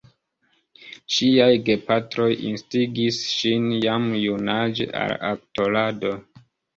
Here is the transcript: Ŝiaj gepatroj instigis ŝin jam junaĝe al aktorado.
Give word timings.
Ŝiaj 1.15 1.49
gepatroj 1.67 2.29
instigis 2.51 3.19
ŝin 3.33 3.67
jam 3.83 4.07
junaĝe 4.23 4.89
al 5.03 5.15
aktorado. 5.29 6.15